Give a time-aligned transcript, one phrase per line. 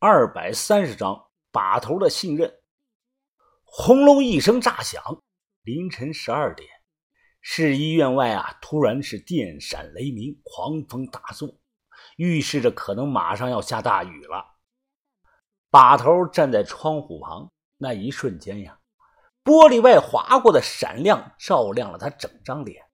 [0.00, 2.60] 二百三十章把头的信任。
[3.64, 5.02] 轰隆一声炸响，
[5.62, 6.68] 凌晨十二点，
[7.40, 11.58] 市医院外啊，突然是电闪雷鸣，狂风大作，
[12.16, 14.58] 预示着可能马上要下大雨了。
[15.68, 18.78] 把头站在窗户旁，那一瞬间呀，
[19.42, 22.84] 玻璃外划过的闪亮照亮了他整张脸。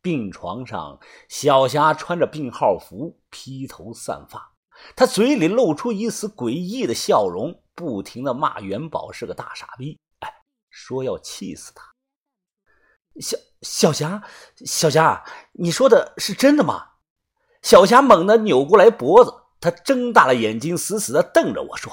[0.00, 0.98] 病床上，
[1.28, 4.49] 小霞穿着病号服，披头散发。
[4.96, 10.32] 他嘴里露出一丝诡异的笑容，不停的骂元宝是个大傻逼，哎，
[10.68, 11.84] 说要气死他。
[13.20, 14.22] 小小霞，
[14.64, 16.88] 小霞，你说的是真的吗？
[17.62, 21.92] 小霞猛地扭过来脖子，她睁大了眼睛，死死的瞪着我说：“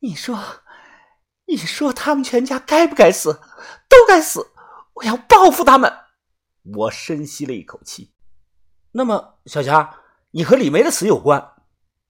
[0.00, 0.36] 你说，
[1.46, 3.40] 你说他们全家该不该死？
[3.88, 4.50] 都该死！
[4.94, 5.92] 我要报复他们！”
[6.74, 8.12] 我深吸了一口气。
[8.90, 10.00] 那么，小霞，
[10.32, 11.52] 你和李梅的死有关？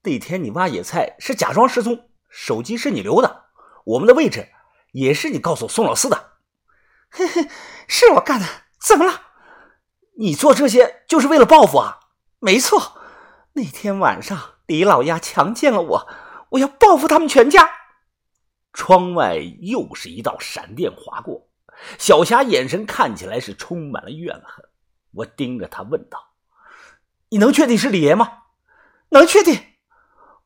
[0.07, 3.47] 那天你挖野菜是假装失踪，手机是你留的，
[3.83, 4.47] 我们的位置
[4.93, 6.37] 也是你告诉宋老四的。
[7.09, 7.49] 嘿嘿，
[7.89, 8.45] 是我干的，
[8.79, 9.23] 怎么了？
[10.17, 11.99] 你做这些就是为了报复啊？
[12.39, 13.01] 没错，
[13.51, 16.07] 那天晚上李老鸭强奸了我，
[16.51, 17.69] 我要报复他们全家。
[18.71, 21.49] 窗外又是一道闪电划过，
[21.99, 24.63] 小霞眼神看起来是充满了怨恨。
[25.11, 26.17] 我盯着他问道
[27.27, 28.43] ：“你能确定是李爷吗
[29.11, 29.61] ？”“能确定。”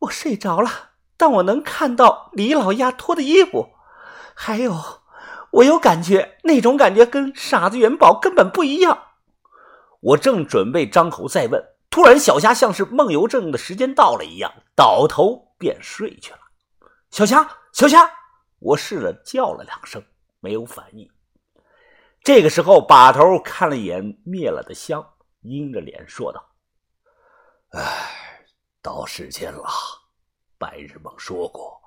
[0.02, 3.70] 我睡着了，但我能看到李老鸭脱的衣服，
[4.34, 4.76] 还有，
[5.52, 8.98] 我有感觉，那种感觉跟傻子元宝根本不一样。
[10.00, 16.40] 我正准备张口再问，突然小霞像是梦游症的时间到了一样，倒头便睡去了。
[17.12, 18.10] 小霞，小霞，
[18.58, 20.04] 我试着叫了两声，
[20.40, 21.08] 没有反应。
[22.24, 25.06] 这个时候，把头看了一眼灭了的香，
[25.42, 26.44] 阴着脸说道
[27.78, 28.18] ：“唉。”
[28.82, 29.70] 到时间了，
[30.58, 31.80] 白日梦说过，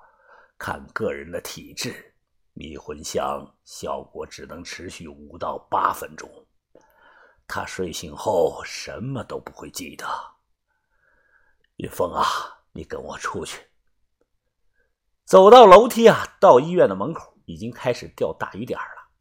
[0.57, 2.15] 看个人的体质，
[2.53, 6.29] 迷魂香效果只能持续五到八分钟。
[7.47, 10.05] 他睡醒后什么都不会记得。
[11.75, 12.25] 云峰啊，
[12.71, 13.67] 你跟我出去。
[15.25, 19.11] 走到楼梯啊，到医院的门口，已经开始掉大雨点了。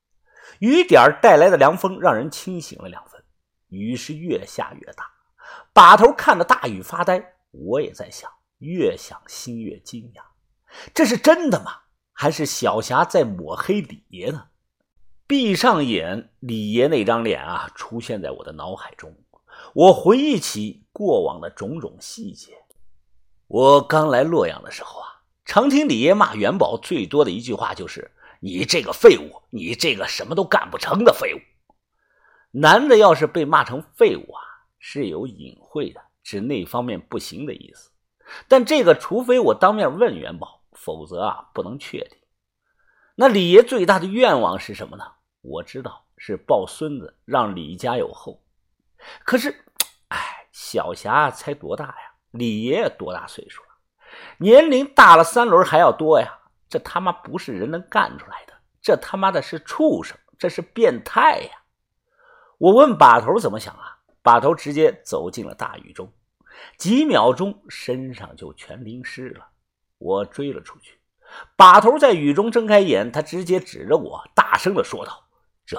[0.61, 3.23] 雨点带来的凉风让人清醒了两分。
[3.69, 5.11] 雨是越下越大，
[5.73, 7.34] 把头看着大雨发呆。
[7.55, 10.23] 我也在想，越想心越惊讶，
[10.93, 11.73] 这是真的吗？
[12.13, 14.49] 还是小霞在抹黑李爷呢？
[15.27, 19.17] 闭上眼，李爷那张脸啊，出现在我的脑海中。
[19.73, 22.53] 我回忆起过往的种种细节。
[23.47, 28.11] 我刚来洛阳的时候啊，常听李爷骂元宝最多的一句话就是
[28.41, 31.39] ：“你这个废物，你这个什么都干不成的废物。”
[32.53, 34.43] 男的要是被骂成废物啊，
[34.79, 36.01] 是有隐晦的。
[36.25, 37.91] 指那方面不行的意思，
[38.49, 42.19] 但这个除非我当面问元宝，否则啊不能确定。
[43.15, 45.05] 那李爷最大的愿望是什么呢？
[45.43, 48.43] 我知道是抱孙子，让李家有后。
[49.25, 49.55] 可是，
[50.09, 52.15] 哎，小霞才多大呀？
[52.31, 53.69] 李爷多大岁数了？
[54.39, 56.41] 年龄大了三轮还要多呀？
[56.69, 61.51] 这他妈不是人能干出来的，这他妈的是畜生，这是变态呀！
[62.59, 63.94] 我问把头怎么想啊？
[64.25, 66.11] 把头直接走进了大雨中，
[66.79, 69.47] 几秒钟身上就全淋湿了。
[69.99, 70.99] 我追了出去，
[71.57, 75.29] 把头在雨中睁开眼，他直接指着我，大声的说道
[75.67, 75.79] ：“这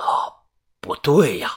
[0.80, 1.50] 不对呀，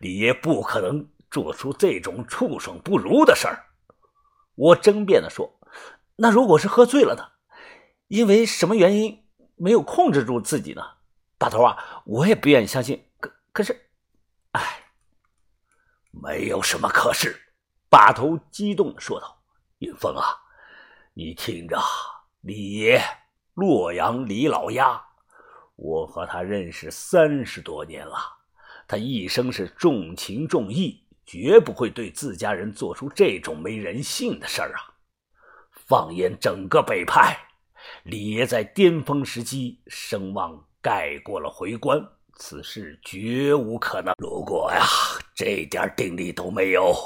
[0.00, 3.66] 李爷不可能做出这种畜生不如的事儿。”
[4.56, 5.60] 我争辩的说
[6.16, 7.22] ：“那如果是喝醉了呢？
[8.08, 10.82] 因为什么原因没有控制住自己呢？”
[11.38, 13.06] 把头啊，我也不愿意相信。
[13.20, 13.89] 可可是，
[16.10, 17.34] 没有什么可是，
[17.88, 19.42] 把头激动的说道
[19.78, 20.24] ：“云峰啊，
[21.14, 21.78] 你听着，
[22.40, 23.00] 李爷，
[23.54, 25.00] 洛阳李老鸭，
[25.76, 28.16] 我和他认识三十多年了，
[28.86, 34.94] 他一生是重情重义，绝不会对自家人做出这种没人性的事儿啊！
[35.70, 37.38] 放眼整个北派，
[38.02, 42.04] 李爷在巅峰时期声望盖过了回关。”
[42.40, 44.14] 此事绝无可能。
[44.16, 44.82] 如果呀，
[45.34, 46.96] 这点定力都没有，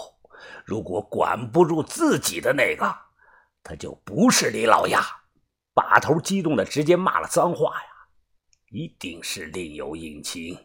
[0.64, 2.94] 如果管不住自己的那个，
[3.64, 5.04] 他就不是李老鸭。
[5.74, 7.86] 把头激动的直接骂了脏话呀！
[8.70, 10.56] 一定是另有隐情，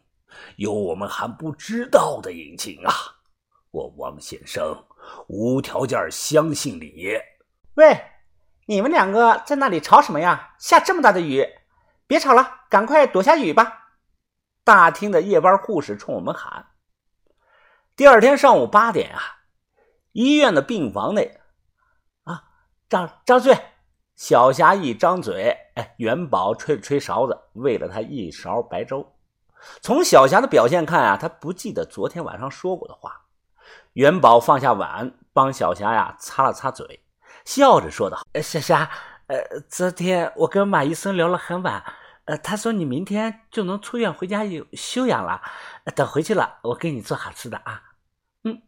[0.57, 2.93] 有我们还不知道的隐情啊！
[3.71, 4.85] 我王先生
[5.27, 7.19] 无条件相信李爷。
[7.73, 7.99] 喂，
[8.67, 10.53] 你们两个在那里吵什么呀？
[10.59, 11.43] 下这么大的雨，
[12.05, 13.88] 别吵了，赶快躲下雨吧。
[14.69, 16.67] 大厅的夜班护士冲我们喊
[17.97, 19.19] ：“第二天上午八点啊，
[20.11, 21.41] 医院的病房内，
[22.25, 22.43] 啊，
[22.87, 23.59] 张张嘴，
[24.15, 29.15] 小霞一张嘴，哎，元宝吹了吹勺子，喂了他一勺白粥。
[29.81, 33.23] 从小霞的表现看啊，他不记得昨天晚上说过的话。
[33.93, 37.03] 元宝放下碗，帮小霞呀擦了擦嘴，
[37.43, 38.87] 笑着说道：“小霞，
[39.25, 41.83] 呃，昨天我跟马医生聊了很晚，
[42.29, 45.41] 呃，他说你明天就能出院回家有休养了。
[45.95, 47.81] 等回去了，我给你做好吃的啊。”
[48.45, 48.61] 嗯，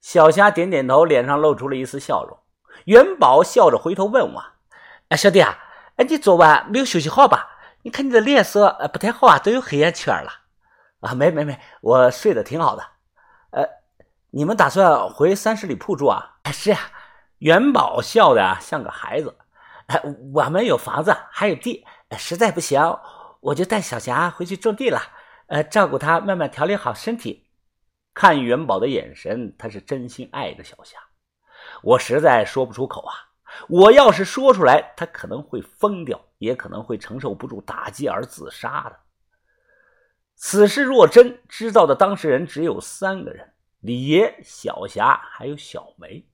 [0.00, 2.36] 小霞点点头，脸上露出了一丝笑容。
[2.86, 4.44] 元宝笑着回头问我。
[5.10, 5.56] 哎，小弟啊，
[5.98, 7.48] 哎，你昨晚没有休息好吧？
[7.82, 10.32] 你看你的脸色呃不太好啊，都有黑眼圈了。
[10.98, 12.82] 啊，没没没，我睡得挺好的。
[13.50, 13.64] 呃，
[14.32, 16.38] 你们打算回三十里铺住啊？
[16.42, 16.80] 哎是呀。
[17.38, 19.36] 元宝笑的像个孩子。
[19.86, 21.84] 哎，我们有房子，还有地，
[22.16, 22.80] 实在不行，
[23.40, 25.00] 我就带小霞回去种地了。
[25.46, 27.46] 呃，照顾她，慢慢调理好身体。
[28.14, 30.98] 看元宝的眼神，他是真心爱着小霞。
[31.82, 33.14] 我实在说不出口啊。
[33.68, 38.98] 我要是说出来，他可能会疯掉，也可能会承受不住打击而自杀的。
[40.34, 46.26] 此事若真，知道的当事人只有三个人：李爷、小霞还有小梅。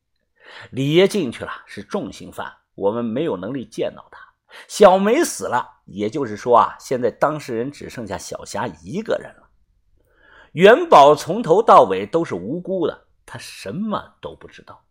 [0.71, 4.30] 李爷进去了，是重刑犯，我们没有能力见到他。
[4.69, 9.49] 小梅死了，也就是说啊，现在当事人只剩下小霞一个人了。
[10.53, 14.85] 元宝从头到尾都是无辜的，他什么都不知道。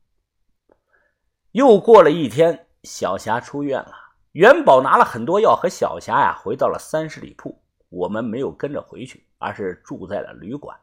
[1.52, 3.94] 又过了一天，小霞出院了。
[4.34, 7.62] 元宝拿了很多药和小霞呀，回到了三十里铺。
[7.90, 10.78] 我们没有跟着回去，而是住在了旅馆。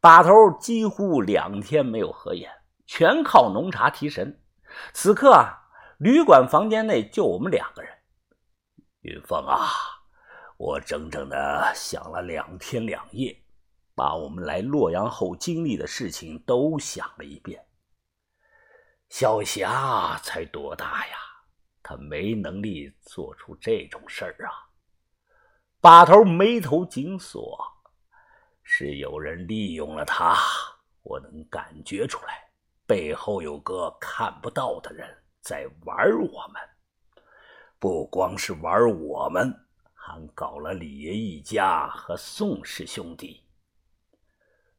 [0.00, 0.30] 把头
[0.60, 2.50] 几乎两天没有合眼，
[2.86, 4.38] 全靠浓茶提神。
[4.92, 5.63] 此刻啊，
[6.04, 7.90] 旅馆房间内就我们两个人。
[9.00, 9.70] 云峰啊，
[10.58, 13.34] 我整整的想了两天两夜，
[13.94, 17.64] 把我们来洛阳后经历的事情都想了一遍。
[19.08, 21.16] 小霞才多大呀？
[21.82, 24.52] 她没能力做出这种事儿啊！
[25.80, 27.58] 把头眉头紧锁，
[28.62, 30.36] 是有人利用了她。
[31.02, 32.50] 我能感觉出来，
[32.84, 35.08] 背后有个看不到的人
[35.44, 36.62] 在玩我们。
[37.78, 39.54] 不光是玩我们，
[39.92, 43.42] 还搞了李爷一家和宋氏兄弟。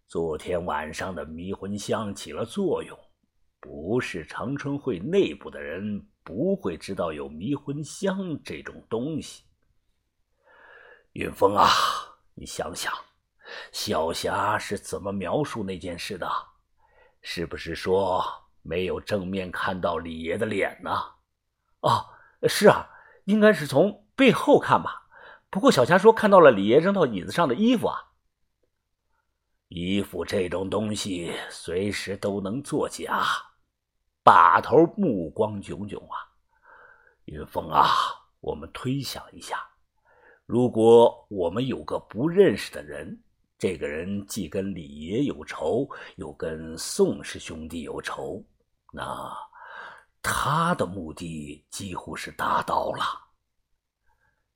[0.08, 2.98] 昨天晚上的迷魂香起了作用。
[3.60, 9.44] 不是长春会内部的人不会知道有迷魂香这种东西。
[11.14, 11.68] 云峰啊，
[12.36, 12.94] 你想想，
[13.72, 16.28] 小霞是怎么描述那件事的？
[17.22, 18.24] 是不是说
[18.68, 20.92] 没有正面看到李爷的脸呢？
[21.82, 22.04] 哦，
[22.48, 22.90] 是啊，
[23.26, 25.08] 应该是从背后看吧。
[25.52, 27.98] 不过小霞说看到了李爷扔到椅子上的衣服啊。
[29.68, 33.24] 衣服这种东西随时都能作假。
[34.24, 36.18] 把头目光炯炯啊，
[37.26, 37.86] 云峰啊，
[38.40, 39.64] 我们推想一下，
[40.48, 43.22] 如果我们有个不认识的人，
[43.60, 48.44] 这个人既跟李爷有仇，又跟宋氏兄弟有仇，
[48.96, 49.38] 那
[50.22, 53.04] 他的目的几乎是达到了。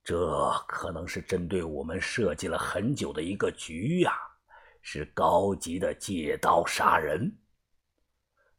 [0.02, 4.14] 这可能是针对我们设计了很久的一个局呀，
[4.80, 7.38] 是高级的借刀杀人。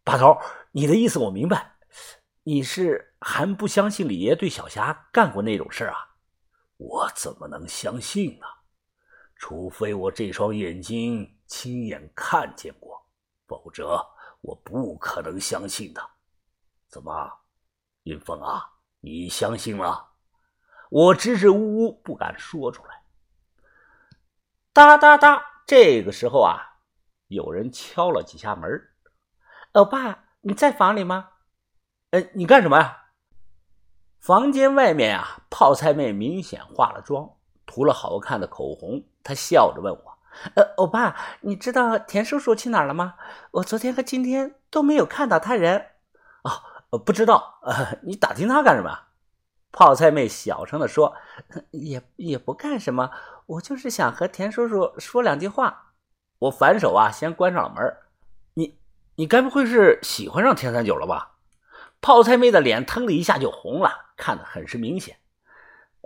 [0.04, 0.38] 把头，
[0.72, 1.75] 你的意思我明白，
[2.44, 5.98] 你是还不相信李爷对小霞干过那种事啊？
[6.77, 8.46] 我怎么能相信呢？
[9.36, 13.03] 除非我这双眼睛亲眼看见过，
[13.48, 14.00] 否则
[14.41, 16.01] 我不可能相信的。
[16.88, 17.31] 怎么，
[18.03, 18.69] 云峰啊，
[19.00, 20.10] 你相信了？
[20.89, 23.03] 我支支吾吾不敢说出来。
[24.74, 26.79] 哒哒哒，这个时候啊，
[27.27, 28.69] 有人敲了几下门。
[29.74, 31.29] 老爸，你在房里吗？
[32.12, 32.98] 哎，你干什么呀？
[34.19, 39.01] 房间外面啊，泡菜妹明显化了妆，涂了好看的口红。
[39.24, 40.19] 她笑着问我
[40.55, 43.15] ：“呃，欧巴，你知道田叔叔去哪儿了吗？
[43.51, 45.88] 我昨天和今天都没有看到他人。”
[46.43, 47.59] 哦，不知道。
[47.63, 48.97] 呃，你打听他干什么？
[49.71, 51.15] 泡菜妹小声的说
[51.71, 53.11] ：“也也不干什么，
[53.45, 55.93] 我就是想和田叔叔说两句话。”
[56.39, 57.97] 我反手啊，先关上了门。
[58.55, 58.79] 你
[59.15, 61.35] 你该不会是喜欢上田三九了吧？
[62.01, 65.17] 泡菜妹的脸腾的一下就红了，看得很是明显。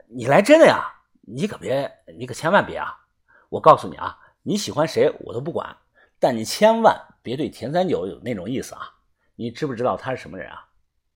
[0.10, 0.94] 你来真的呀？
[1.22, 3.05] 你可别，你可千万别啊！
[3.50, 5.78] 我告诉你啊，你喜欢谁我都不管，
[6.20, 8.94] 但你千万别对田三九有那种意思啊！
[9.36, 10.68] 你知不知道他是什么人啊？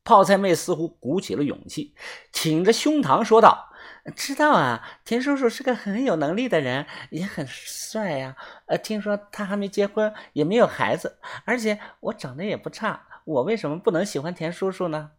[0.04, 1.94] 泡菜妹似乎鼓起了勇气，
[2.32, 3.68] 挺着胸膛说道。
[4.16, 8.36] 知道啊，田叔叔是个很有能力的人，也很帅呀。
[8.66, 15.12] 呃，听说他还没结婚，也没有孩子，而且我长得也不差，我为什么不能喜欢田叔叔呢？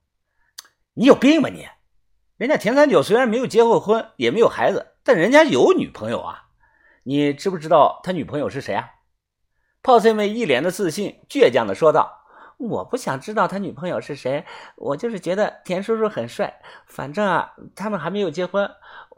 [0.95, 1.69] 你有病吧你？
[2.37, 6.49] 人家田三九虽然没有结过婚，也没有孩子，但人家有女朋友啊。
[7.11, 8.89] 你知不知道他女朋友是谁啊？
[9.83, 12.23] 泡菜妹一脸的自信，倔强的说道
[12.57, 16.63] ：“我不想知道他女朋友是谁，我就是觉得田叔叔很帅。
[16.87, 18.71] 反正啊，他们还没有结婚，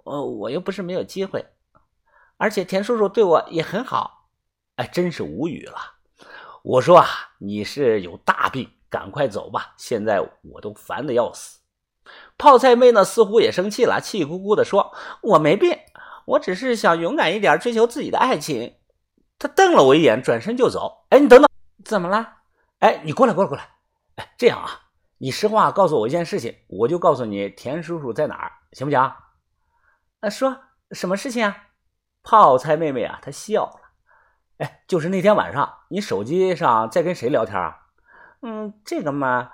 [0.05, 1.45] 呃，我又不是没有机会。
[2.39, 4.31] 而且田叔叔对我也很好。
[4.77, 5.77] 哎，真是无语了。
[6.63, 7.07] 我说啊，
[7.41, 11.59] 你是有大病，赶快走吧，现在我都烦的要死。”
[12.39, 15.79] 泡菜妹呢，似乎也生气了，气呼呼的说：“我没病，
[16.27, 18.77] 我只是想勇敢一点，追求自己的爱情。”
[19.39, 21.07] 他瞪了我一眼，转身就走。
[21.09, 21.49] 哎，你等等，
[21.85, 22.35] 怎么了？
[22.79, 23.71] 哎，你过来，过来，过来。
[24.17, 24.71] 哎，这样啊，
[25.19, 29.01] 你实话告诉我一件事情，我就告诉你田叔叔在哪儿，行不行？
[29.01, 30.57] 啊，说
[30.93, 31.57] 什么事情啊？
[32.23, 33.81] 泡菜妹妹啊，她笑了。
[34.59, 37.79] 哎，就是那天晚上，你手机上在跟谁聊天啊？
[38.43, 39.51] 嗯，这个嘛，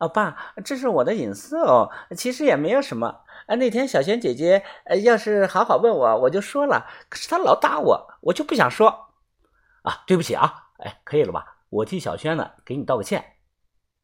[0.00, 1.90] 啊，爸，这是我的隐私哦。
[2.16, 3.20] 其实也没有什么。
[3.46, 6.86] 啊，那天小轩姐姐，呃，要是好好问我，我就说了。
[7.10, 9.08] 可是她老打我，我就不想说。
[9.82, 11.58] 啊，对不起啊，哎，可以了吧？
[11.68, 13.36] 我替小轩呢给你道个歉。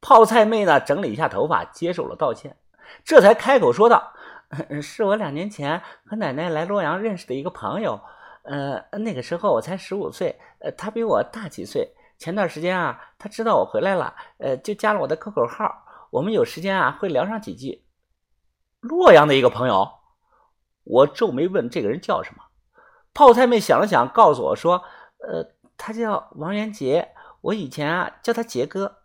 [0.02, 2.56] 泡菜妹呢整理一下头发，接受了道歉，
[3.02, 4.12] 这才开口说道
[4.82, 8.00] ：“是我两年前和奶奶来洛阳认识的一个朋友，
[8.42, 11.94] 呃，那个时候我才十五岁，呃，他比我大几岁。
[12.18, 15.85] 前段时间啊，他知道我回来了，呃，就加了我的 QQ 号，
[16.16, 17.84] 我们有时间啊会聊上几句。
[18.80, 19.90] 洛阳的一个朋友，
[20.84, 22.42] 我皱眉问这个人叫什么？
[23.12, 24.84] 泡菜妹想了想，告诉我说
[25.20, 27.10] ：“呃。”他叫王元杰，
[27.42, 29.02] 我以前啊叫他杰哥。